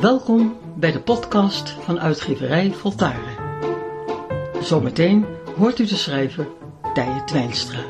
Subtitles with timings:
[0.00, 3.36] Welkom bij de podcast van uitgeverij Voltaren.
[4.62, 5.26] Zometeen
[5.56, 6.48] hoort u de schrijver
[6.94, 7.84] Tije Twijnstra.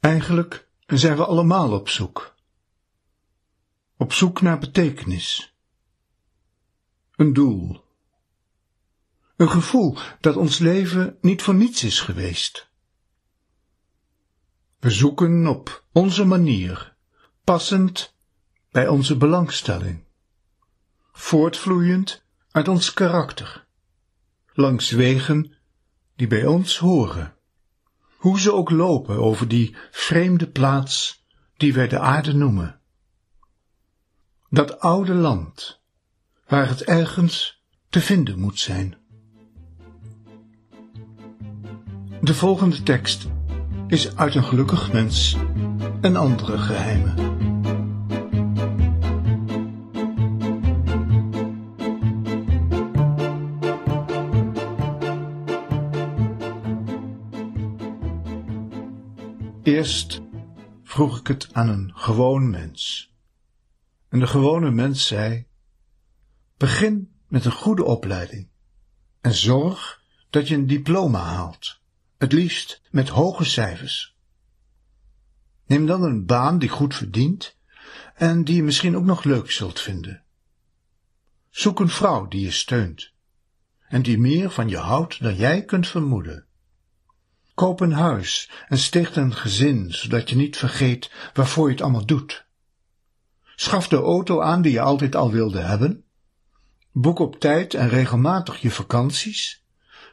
[0.00, 2.31] Eigenlijk zijn we allemaal op zoek.
[4.02, 5.54] Op zoek naar betekenis.
[7.16, 7.84] Een doel.
[9.36, 12.70] Een gevoel dat ons leven niet voor niets is geweest.
[14.78, 16.96] We zoeken op onze manier,
[17.44, 18.14] passend
[18.70, 20.04] bij onze belangstelling,
[21.12, 23.66] voortvloeiend uit ons karakter,
[24.52, 25.56] langs wegen
[26.16, 27.36] die bij ons horen
[28.16, 31.24] hoe ze ook lopen over die vreemde plaats
[31.56, 32.81] die wij de aarde noemen.
[34.54, 35.80] Dat oude land,
[36.46, 38.96] waar het ergens te vinden moet zijn.
[42.20, 43.28] De volgende tekst
[43.86, 45.36] is uit een gelukkig mens
[46.00, 47.14] en andere geheimen.
[59.62, 60.20] Eerst
[60.82, 63.11] vroeg ik het aan een gewoon mens.
[64.12, 65.46] En de gewone mens zei:
[66.56, 68.48] Begin met een goede opleiding
[69.20, 71.80] en zorg dat je een diploma haalt,
[72.18, 74.16] het liefst met hoge cijfers.
[75.66, 77.56] Neem dan een baan die goed verdient
[78.14, 80.22] en die je misschien ook nog leuk zult vinden.
[81.50, 83.12] Zoek een vrouw die je steunt
[83.88, 86.46] en die meer van je houdt dan jij kunt vermoeden.
[87.54, 92.06] Koop een huis en sticht een gezin, zodat je niet vergeet waarvoor je het allemaal
[92.06, 92.50] doet.
[93.62, 96.04] Schaf de auto aan die je altijd al wilde hebben.
[96.92, 99.64] Boek op tijd en regelmatig je vakanties.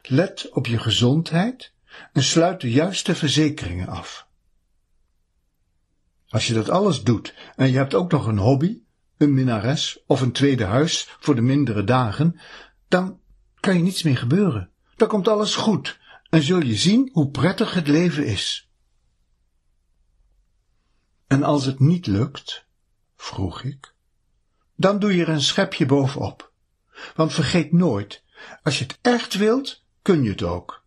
[0.02, 1.72] Let op je gezondheid
[2.12, 4.26] en sluit de juiste verzekeringen af.
[6.28, 8.78] Als je dat alles doet en je hebt ook nog een hobby,
[9.16, 12.40] een minnares of een tweede huis voor de mindere dagen,
[12.88, 13.20] dan
[13.60, 14.70] kan je niets meer gebeuren.
[14.96, 18.70] Dan komt alles goed en zul je zien hoe prettig het leven is.
[21.26, 22.68] En als het niet lukt,
[23.20, 23.94] vroeg ik,
[24.76, 26.52] dan doe je er een schepje bovenop.
[27.14, 28.24] Want vergeet nooit,
[28.62, 30.84] als je het echt wilt, kun je het ook.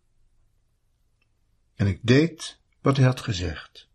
[1.74, 3.88] En ik deed wat hij had gezegd.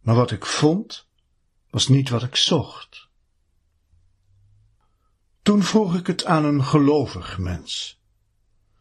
[0.00, 1.06] Maar wat ik vond,
[1.70, 3.08] was niet wat ik zocht.
[5.42, 8.00] Toen vroeg ik het aan een gelovig mens.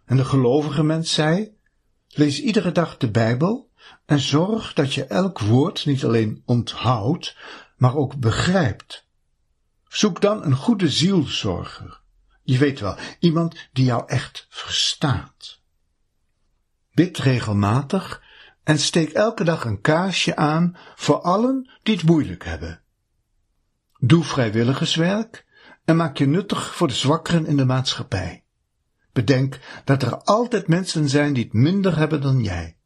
[0.05, 1.57] En de gelovige mens zei,
[2.07, 3.69] Lees iedere dag de Bijbel
[4.05, 7.37] en zorg dat je elk woord niet alleen onthoudt,
[7.75, 9.07] maar ook begrijpt.
[9.87, 12.01] Zoek dan een goede zielzorger.
[12.43, 15.61] Je weet wel, iemand die jou echt verstaat.
[16.93, 18.21] Bid regelmatig
[18.63, 22.81] en steek elke dag een kaarsje aan voor allen die het moeilijk hebben.
[23.99, 25.45] Doe vrijwilligerswerk
[25.85, 28.43] en maak je nuttig voor de zwakkeren in de maatschappij.
[29.13, 32.77] Bedenk dat er altijd mensen zijn die het minder hebben dan jij.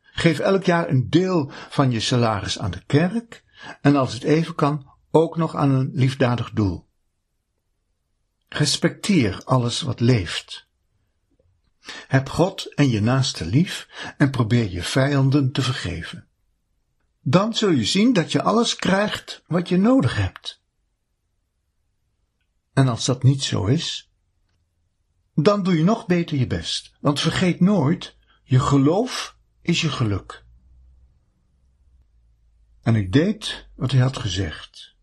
[0.00, 3.44] Geef elk jaar een deel van je salaris aan de kerk
[3.80, 6.88] en als het even kan ook nog aan een liefdadig doel.
[8.48, 10.66] Respecteer alles wat leeft.
[12.06, 16.26] Heb God en je naaste lief en probeer je vijanden te vergeven.
[17.20, 20.62] Dan zul je zien dat je alles krijgt wat je nodig hebt.
[22.72, 24.10] En als dat niet zo is,
[25.34, 26.92] dan doe je nog beter je best.
[27.00, 30.45] Want vergeet nooit, je geloof is je geluk.
[32.86, 34.94] En ik deed wat hij had gezegd.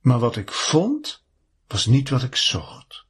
[0.00, 1.24] Maar wat ik vond,
[1.66, 3.04] was niet wat ik zocht.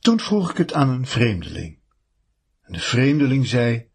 [0.00, 1.78] Toen vroeg ik het aan een vreemdeling.
[2.62, 3.88] En de vreemdeling zei,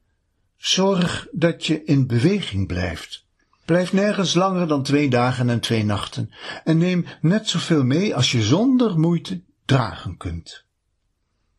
[0.55, 3.25] zorg dat je in beweging blijft
[3.65, 6.31] Blijf nergens langer dan twee dagen en twee nachten
[6.63, 10.64] en neem net zoveel mee als je zonder moeite dragen kunt.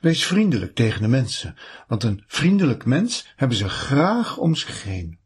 [0.06, 1.56] Wees vriendelijk tegen de mensen,
[1.88, 5.18] want een vriendelijk mens hebben ze graag om zich heen.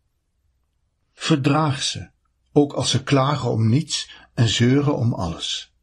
[1.12, 2.11] Verdraag ze,
[2.53, 5.75] ook als ze klagen om niets en zeuren om alles.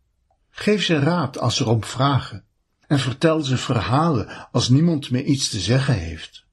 [0.50, 2.46] Geef ze raad als ze erom vragen
[2.88, 6.46] en vertel ze verhalen als niemand meer iets te zeggen heeft.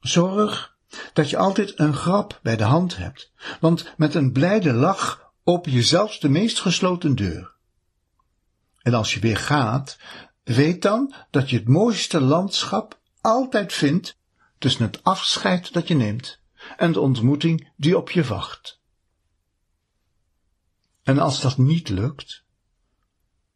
[0.00, 0.76] Zorg
[1.12, 5.72] dat je altijd een grap bij de hand hebt, want met een blijde lach open
[5.72, 7.52] je zelfs de meest gesloten deur.
[8.82, 9.98] En als je weer gaat,
[10.54, 14.18] weet dan dat je het mooiste landschap altijd vindt
[14.58, 16.38] tussen het afscheid dat je neemt
[16.76, 18.80] en de ontmoeting die op je wacht.
[21.02, 22.44] En als dat niet lukt,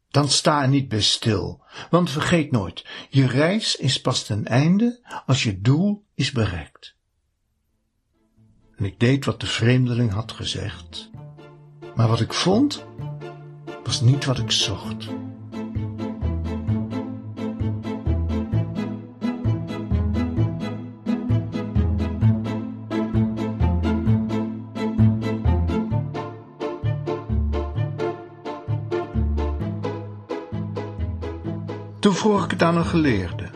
[0.09, 4.99] dan sta er niet bij stil, want vergeet nooit, je reis is pas ten einde
[5.25, 6.95] als je doel is bereikt.
[8.75, 11.09] En ik deed wat de vreemdeling had gezegd,
[11.95, 12.85] maar wat ik vond,
[13.83, 15.07] was niet wat ik zocht.
[32.05, 33.49] Toen vroeg ik het aan een geleerde.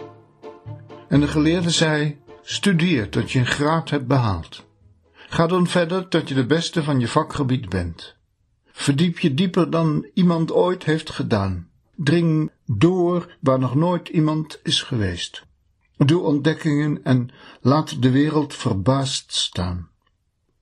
[1.07, 4.65] En de geleerde zei, studeer tot je een graad hebt behaald.
[5.13, 8.15] Ga dan verder tot je de beste van je vakgebied bent.
[8.71, 11.69] Verdiep je dieper dan iemand ooit heeft gedaan.
[11.95, 15.45] Dring door waar nog nooit iemand is geweest.
[15.97, 17.29] Doe ontdekkingen en
[17.61, 19.89] laat de wereld verbaasd staan.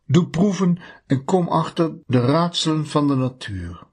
[0.06, 3.88] Doe proeven en kom achter de raadselen van de natuur.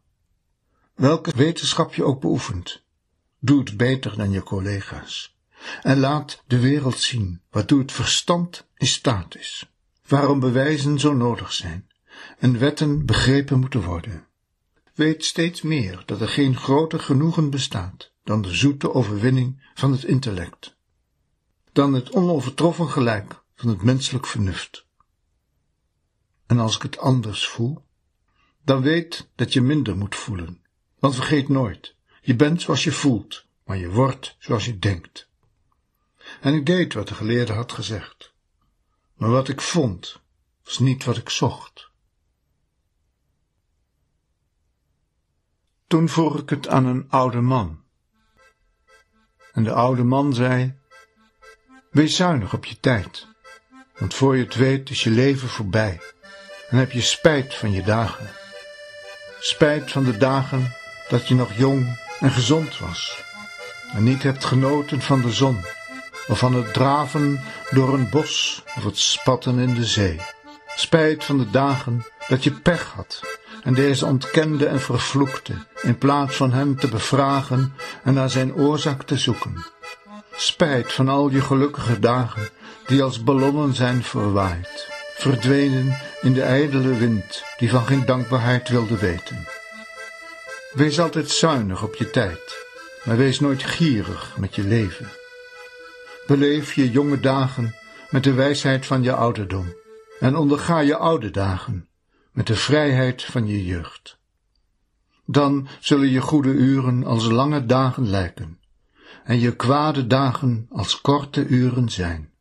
[0.94, 2.83] Welke wetenschap je ook beoefent,
[3.44, 5.36] doe het beter dan je collega's.
[5.82, 9.70] En laat de wereld zien waartoe het verstand in staat is.
[10.06, 11.88] Waarom bewijzen zo nodig zijn
[12.38, 14.26] en wetten begrepen moeten worden.
[14.94, 20.04] Weet steeds meer dat er geen groter genoegen bestaat dan de zoete overwinning van het
[20.04, 20.76] intellect,
[21.72, 24.86] dan het onovertroffen gelijk van het menselijk vernuft.
[26.46, 27.84] En als ik het anders voel,
[28.64, 30.62] dan weet dat je minder moet voelen,
[30.98, 31.93] want vergeet nooit,
[32.24, 35.28] je bent zoals je voelt, maar je wordt zoals je denkt.
[36.40, 38.32] En ik deed wat de geleerde had gezegd,
[39.14, 40.20] maar wat ik vond,
[40.64, 41.90] was niet wat ik zocht.
[45.86, 47.82] Toen vroeg ik het aan een oude man.
[49.52, 50.78] En de oude man zei,
[51.90, 53.26] wees zuinig op je tijd,
[53.98, 56.00] want voor je het weet is je leven voorbij
[56.68, 58.30] en heb je spijt van je dagen.
[59.40, 60.74] Spijt van de dagen
[61.08, 63.22] dat je nog jong en gezond was
[63.94, 65.64] en niet hebt genoten van de zon
[66.26, 67.40] of van het draven
[67.70, 70.20] door een bos of het spatten in de zee.
[70.76, 73.20] Spijt van de dagen dat je pech had
[73.62, 79.02] en deze ontkende en vervloekte, in plaats van hem te bevragen en naar zijn oorzaak
[79.02, 79.64] te zoeken.
[80.36, 82.48] Spijt van al je gelukkige dagen,
[82.86, 88.98] die als ballonnen zijn verwaaid, verdwenen in de ijdele wind, die van geen dankbaarheid wilde
[88.98, 89.53] weten.
[90.74, 92.66] Wees altijd zuinig op je tijd,
[93.04, 95.08] maar wees nooit gierig met je leven.
[96.26, 97.74] Beleef je jonge dagen
[98.10, 99.74] met de wijsheid van je ouderdom
[100.20, 101.88] en onderga je oude dagen
[102.32, 104.18] met de vrijheid van je jeugd.
[105.26, 108.60] Dan zullen je goede uren als lange dagen lijken
[109.24, 112.32] en je kwade dagen als korte uren zijn.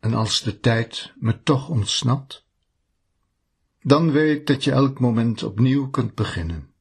[0.00, 2.48] En als de tijd me toch ontsnapt,
[3.82, 6.72] dan weet dat je elk moment opnieuw kunt beginnen.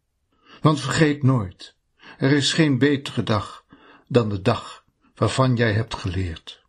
[0.62, 1.76] Want vergeet nooit,
[2.18, 3.66] er is geen betere dag
[4.08, 4.86] dan de dag
[5.16, 6.64] waarvan jij hebt geleerd.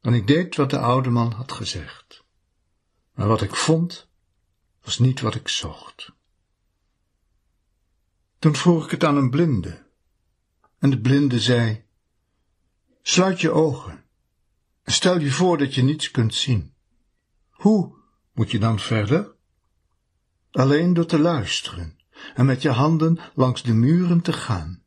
[0.00, 2.24] En ik deed wat de oude man had gezegd.
[3.14, 4.08] Maar wat ik vond,
[4.82, 6.12] was niet wat ik zocht.
[8.38, 9.86] Toen vroeg ik het aan een blinde.
[10.78, 11.84] En de blinde zei,
[13.02, 14.04] sluit je ogen
[14.82, 16.74] en stel je voor dat je niets kunt zien.
[17.50, 18.01] Hoe
[18.32, 19.34] moet je dan verder?
[20.50, 21.98] Alleen door te luisteren
[22.34, 24.82] en met je handen langs de muren te gaan.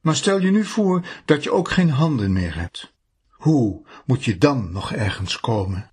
[0.00, 2.92] Maar stel je nu voor dat je ook geen handen meer hebt.
[3.28, 5.90] Hoe moet je dan nog ergens komen?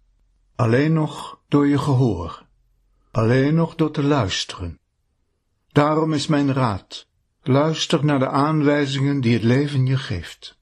[0.56, 2.46] Alleen nog door je gehoor,
[3.12, 4.80] alleen nog door te luisteren.
[5.72, 7.08] Daarom is mijn raad,
[7.42, 10.55] luister naar de aanwijzingen die het leven je geeft.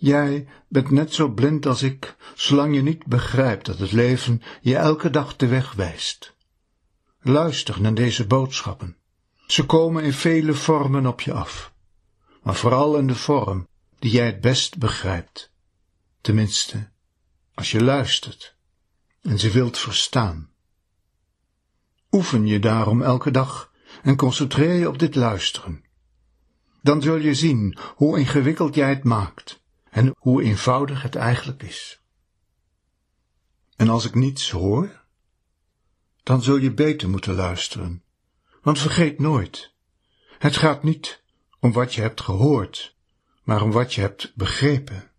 [0.00, 4.76] Jij bent net zo blind als ik, zolang je niet begrijpt dat het leven je
[4.76, 6.34] elke dag de weg wijst.
[7.20, 8.96] Luister naar deze boodschappen.
[9.46, 11.72] Ze komen in vele vormen op je af,
[12.42, 15.52] maar vooral in de vorm die jij het best begrijpt.
[16.20, 16.88] Tenminste,
[17.54, 18.56] als je luistert
[19.22, 20.50] en ze wilt verstaan.
[22.10, 25.84] Oefen je daarom elke dag en concentreer je op dit luisteren.
[26.82, 29.57] Dan zul je zien hoe ingewikkeld jij het maakt
[29.90, 32.00] en hoe eenvoudig het eigenlijk is.
[33.76, 35.04] En als ik niets hoor,
[36.22, 38.02] dan zul je beter moeten luisteren,
[38.62, 39.72] want vergeet nooit,
[40.38, 41.22] het gaat niet
[41.60, 42.96] om wat je hebt gehoord,
[43.42, 45.10] maar om wat je hebt begrepen.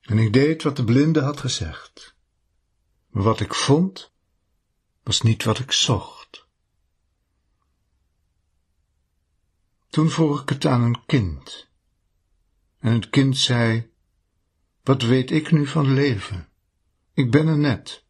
[0.00, 2.14] En ik deed wat de blinde had gezegd.
[3.08, 4.12] Maar wat ik vond,
[5.02, 6.46] was niet wat ik zocht.
[9.88, 11.65] Toen vroeg ik het aan een kind.
[12.86, 13.90] En het kind zei,
[14.82, 16.48] Wat weet ik nu van leven?
[17.14, 18.04] Ik ben er net.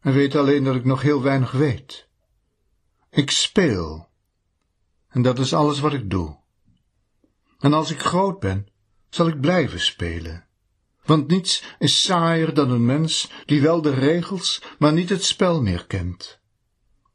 [0.00, 2.08] En weet alleen dat ik nog heel weinig weet.
[3.10, 4.08] Ik speel.
[5.08, 6.36] En dat is alles wat ik doe.
[7.58, 8.68] En als ik groot ben,
[9.08, 10.46] zal ik blijven spelen.
[11.04, 15.62] Want niets is saaier dan een mens die wel de regels, maar niet het spel
[15.62, 16.40] meer kent.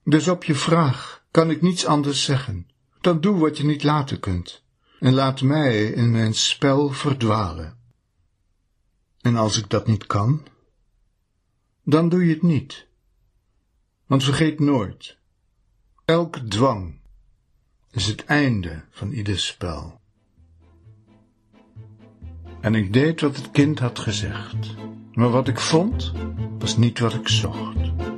[0.03, 2.68] Dus op je vraag kan ik niets anders zeggen.
[3.01, 4.62] Dan doe wat je niet laten kunt.
[5.03, 7.77] En laat mij in mijn spel verdwalen.
[9.22, 10.45] En als ik dat niet kan,
[11.83, 12.88] dan doe je het niet.
[14.05, 15.17] Want vergeet nooit,
[16.05, 17.00] elk dwang
[17.91, 20.01] is het einde van ieder spel.
[22.62, 24.75] En ik deed wat het kind had gezegd,
[25.13, 26.12] maar wat ik vond,
[26.60, 28.12] was niet wat ik zocht.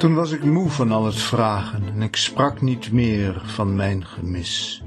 [0.00, 4.06] Toen was ik moe van al het vragen en ik sprak niet meer van mijn
[4.06, 4.82] gemis.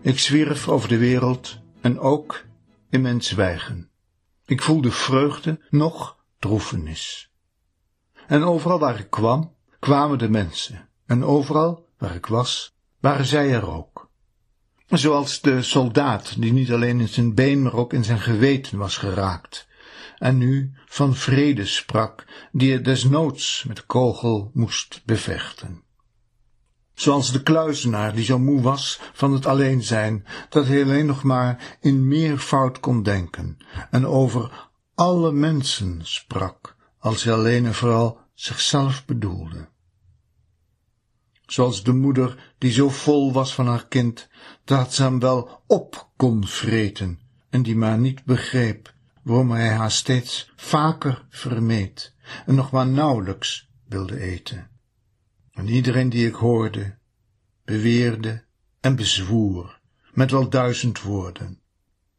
[0.00, 2.44] Ik zwierf over de wereld en ook
[2.90, 3.90] in mijn zwijgen.
[4.46, 7.32] Ik voelde vreugde, noch droefenis.
[8.26, 13.52] En overal waar ik kwam, kwamen de mensen, en overal waar ik was, waren zij
[13.52, 14.10] er ook.
[14.86, 18.96] Zoals de soldaat die niet alleen in zijn been, maar ook in zijn geweten was
[18.96, 19.68] geraakt,
[20.20, 25.82] en nu van vrede sprak, die het desnoods met kogel moest bevechten.
[26.94, 31.22] Zoals de kluizenaar die zo moe was van het alleen zijn, dat hij alleen nog
[31.22, 33.58] maar in meervoud kon denken,
[33.90, 39.68] en over alle mensen sprak, als hij alleen en vooral zichzelf bedoelde.
[41.46, 44.28] Zoals de moeder die zo vol was van haar kind,
[44.64, 49.90] dat ze hem wel op kon vreten, en die maar niet begreep waarom hij haar
[49.90, 52.14] steeds vaker vermeed
[52.46, 54.70] en nog maar nauwelijks wilde eten.
[55.52, 56.98] En iedereen die ik hoorde,
[57.64, 58.44] beweerde
[58.80, 59.80] en bezwoer,
[60.12, 61.60] met wel duizend woorden.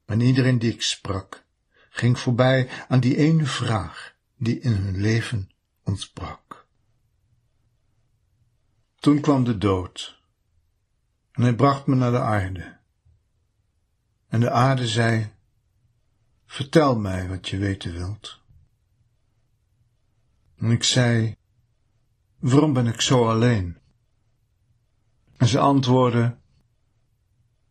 [0.05, 1.45] En iedereen die ik sprak,
[1.89, 5.51] ging voorbij aan die ene vraag die in hun leven
[5.83, 6.67] ontbrak.
[8.95, 10.21] Toen kwam de dood,
[11.31, 12.77] en hij bracht me naar de aarde.
[14.27, 15.31] En de aarde zei,
[16.51, 18.39] vertel mij wat je weten wilt.
[20.57, 21.35] En ik zei,
[22.39, 23.77] waarom ben ik zo alleen?
[25.37, 26.37] En ze antwoordde,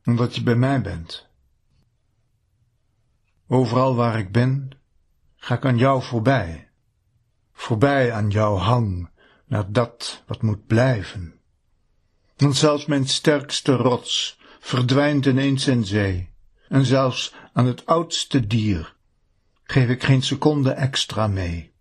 [0.05, 1.29] omdat je bij mij bent.
[3.47, 4.71] Overal waar ik ben,
[5.37, 6.71] ga ik aan jou voorbij,
[7.53, 9.11] voorbij aan jouw hang
[9.47, 11.41] naar dat wat moet blijven.
[12.37, 16.30] En zelfs mijn sterkste rots verdwijnt ineens in zee,
[16.71, 18.97] en zelfs aan het oudste dier
[19.63, 21.73] geef ik geen seconde extra mee.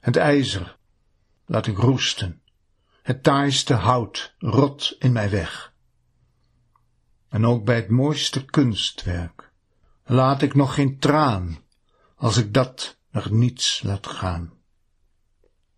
[0.00, 0.76] Het ijzer
[1.44, 2.42] laat ik roesten,
[3.02, 5.72] het taaiste hout rot in mij weg.
[7.28, 9.52] En ook bij het mooiste kunstwerk
[10.04, 11.58] laat ik nog geen traan,
[12.16, 14.52] als ik dat nog niets laat gaan.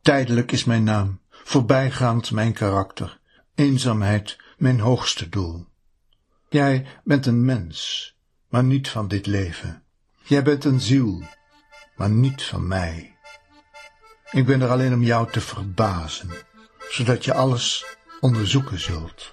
[0.01, 3.21] Tijdelijk is mijn naam, voorbijgaand mijn karakter,
[3.55, 5.67] eenzaamheid mijn hoogste doel.
[6.49, 8.15] Jij bent een mens,
[8.49, 9.83] maar niet van dit leven.
[10.23, 11.23] Jij bent een ziel,
[11.97, 13.17] maar niet van mij.
[14.31, 16.31] Ik ben er alleen om jou te verbazen,
[16.91, 17.85] zodat je alles
[18.21, 19.31] onderzoeken zult.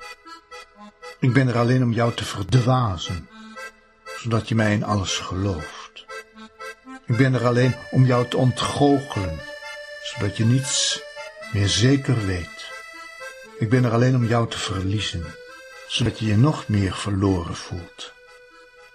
[1.19, 3.29] Ik ben er alleen om jou te verdwazen,
[4.19, 6.05] zodat je mij in alles gelooft.
[7.05, 9.39] Ik ben er alleen om jou te ontgoochelen,
[10.03, 11.01] zodat je niets
[11.53, 12.72] meer zeker weet.
[13.60, 15.25] Ik ben er alleen om jou te verliezen,
[15.88, 18.13] zodat je je nog meer verloren voelt.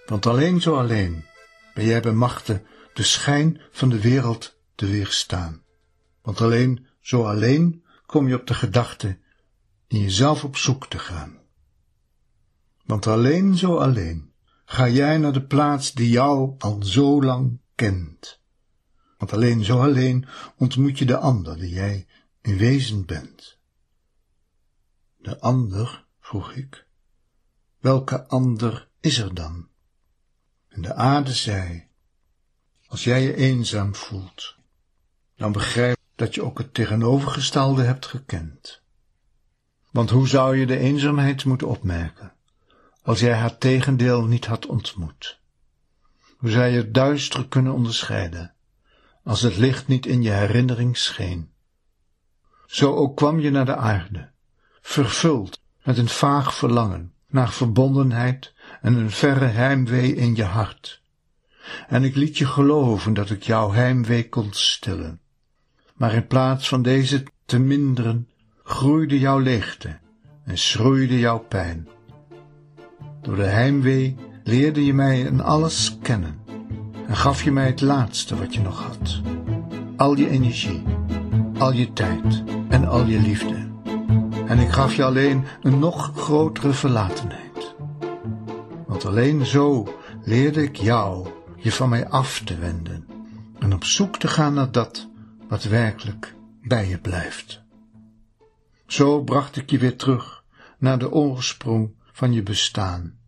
[0.07, 1.25] Want alleen zo alleen
[1.75, 5.63] ben jij bij machten de schijn van de wereld te weerstaan.
[6.23, 9.19] Want alleen zo alleen kom je op de gedachte
[9.87, 11.39] in jezelf op zoek te gaan.
[12.85, 14.33] Want alleen zo alleen
[14.65, 18.41] ga jij naar de plaats die jou al zo lang kent.
[19.19, 22.07] Want alleen zo alleen ontmoet je de ander die jij
[22.43, 23.59] in wezen bent.
[25.17, 26.87] De ander, vroeg ik,
[27.79, 29.69] welke ander is er dan?
[30.69, 31.89] En de aarde zei,
[32.87, 34.57] als jij je eenzaam voelt,
[35.37, 38.83] dan begrijp dat je ook het tegenovergestelde hebt gekend.
[39.91, 42.33] Want hoe zou je de eenzaamheid moeten opmerken,
[43.03, 45.41] als jij haar tegendeel niet had ontmoet?
[46.37, 48.55] Hoe zou je het duister kunnen onderscheiden,
[49.25, 51.53] als het licht niet in je herinnering scheen?
[52.67, 54.31] Zo ook kwam je naar de aarde,
[54.81, 55.61] vervuld
[55.91, 61.03] met een vaag verlangen naar verbondenheid en een verre heimwee in je hart.
[61.89, 65.21] En ik liet je geloven dat ik jouw heimwee kon stillen.
[65.95, 68.29] Maar in plaats van deze te minderen,
[68.65, 69.99] groeide jouw leegte
[70.45, 71.89] en schroeide jouw pijn.
[73.23, 76.39] Door de heimwee leerde je mij in alles kennen
[77.07, 79.21] en gaf je mij het laatste wat je nog had.
[79.97, 80.83] Al je energie,
[81.59, 83.70] al je tijd en al je liefde.
[84.50, 87.75] En ik gaf je alleen een nog grotere verlatenheid.
[88.87, 93.07] Want alleen zo leerde ik jou je van mij af te wenden
[93.59, 95.09] en op zoek te gaan naar dat
[95.49, 97.62] wat werkelijk bij je blijft.
[98.87, 100.45] Zo bracht ik je weer terug
[100.78, 103.19] naar de oorsprong van je bestaan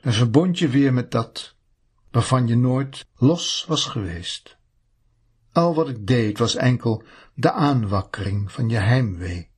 [0.00, 1.54] en verbond je weer met dat
[2.10, 4.56] waarvan je nooit los was geweest.
[5.52, 7.02] Al wat ik deed was enkel
[7.34, 9.50] de aanwakkering van je heimwee,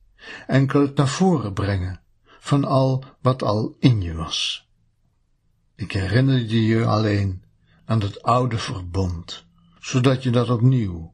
[0.47, 2.01] enkel het naar voren brengen
[2.39, 4.69] van al wat al in je was.
[5.75, 7.43] Ik herinnerde je alleen
[7.85, 9.45] aan het oude verbond,
[9.79, 11.13] zodat je dat opnieuw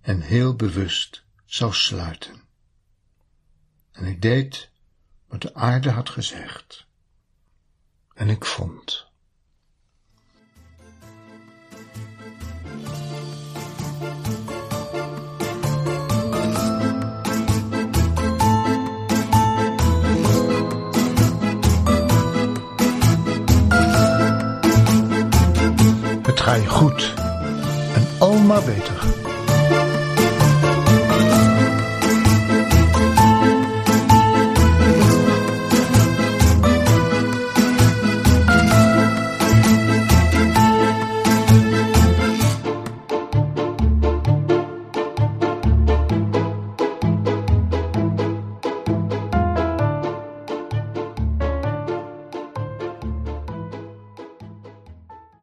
[0.00, 2.42] en heel bewust zou sluiten.
[3.92, 4.70] En ik deed
[5.28, 6.86] wat de aarde had gezegd.
[8.14, 9.12] En ik vond.
[26.44, 27.14] Je goed
[27.94, 29.23] en al maar beter.